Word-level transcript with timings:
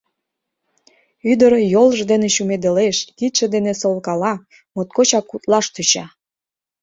Ӱдыр 1.31 1.53
йолжо 1.73 2.03
дене 2.11 2.27
чумедылеш, 2.35 2.97
кидше 3.17 3.45
дене 3.55 3.73
солкала— 3.81 4.33
моткочак 4.73 5.31
утлаш 5.35 5.65
тӧча. 5.75 6.05